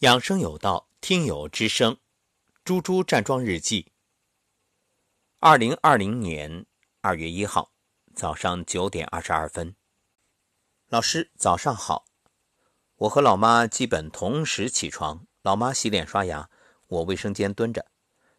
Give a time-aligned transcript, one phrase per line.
[0.00, 1.96] 养生有道，听友之声，
[2.62, 3.92] 猪猪站桩日记。
[5.38, 6.66] 二零二零年
[7.00, 7.72] 二月一号
[8.14, 9.74] 早上九点二十二分，
[10.90, 12.04] 老师早上好。
[12.96, 16.50] 我和老妈基本同时起床，老妈洗脸刷牙，
[16.88, 17.86] 我卫生间蹲着。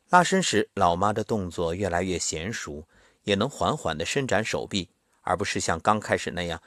[0.09, 2.87] 拉伸时，老妈的动作越来越娴熟，
[3.23, 6.61] 也能缓缓的伸展手臂，而不是像刚开始那样。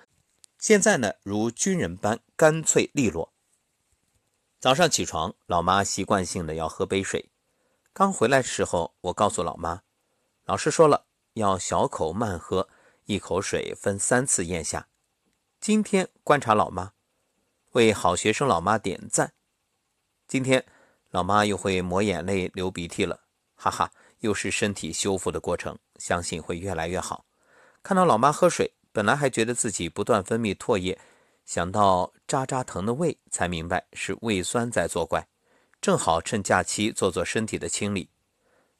[0.59, 3.33] 现在呢，如军人般干脆利落。
[4.61, 7.31] 早上起床，老妈习惯性的要喝杯水。
[7.95, 9.81] 刚回来的时候，我告诉老妈，
[10.45, 12.69] 老师说了要小口慢喝，
[13.07, 14.89] 一口水分三次咽下。
[15.63, 16.93] 今天观察老妈，
[17.71, 19.33] 为好学生老妈点赞。
[20.29, 20.63] 今天
[21.09, 23.19] 老妈又会抹眼泪、流鼻涕了，
[23.55, 27.25] 哈哈，又是身体修复的过程，相信会越来越好。
[27.83, 31.01] 看到老妈喝水，本来还觉得自己不断分泌唾液。
[31.51, 35.27] 想到扎扎疼的胃，才明白是胃酸在作怪。
[35.81, 38.09] 正好趁假期做做身体的清理。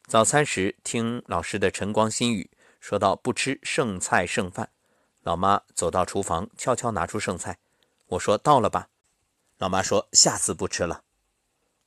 [0.07, 2.49] 早餐时听老师的晨光心语，
[2.79, 4.71] 说到不吃剩菜剩饭。
[5.23, 7.59] 老妈走到厨房，悄悄拿出剩菜。
[8.07, 8.87] 我说到了吧？
[9.59, 11.03] 老妈说下次不吃了。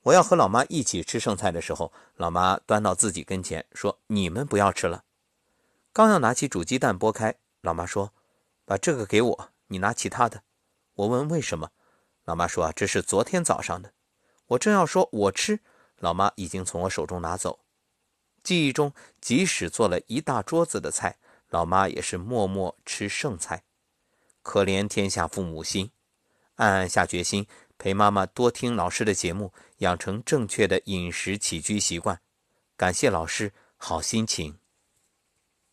[0.02, 5.06] 我要和老妈一起吃剩菜的时候，老妈端到自己跟前说：“你们不要吃了。”
[5.94, 8.12] 刚要拿起煮鸡蛋剥开，老妈说
[8.68, 10.44] ：“把这个给我，你拿其他的。”
[10.96, 11.72] 我问为什么，
[12.26, 13.94] 老妈说啊：“这是昨天早上的。”
[14.48, 15.60] 我正要说“我吃”，
[15.98, 17.60] 老妈已经从我手中拿走。
[18.44, 21.18] 记忆中，即使做了一大桌子的菜，
[21.50, 23.64] 老妈也是默默吃剩菜。
[24.42, 25.92] 可怜天下父母心，
[26.56, 32.20] 暗暗下决心陪妈妈多听老师的节目，养成正确的饮食起居习惯。
[32.76, 34.63] 感谢老师，好心情。